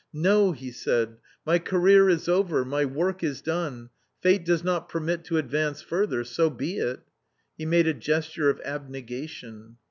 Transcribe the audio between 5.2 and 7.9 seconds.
to advance further— so be it!" He made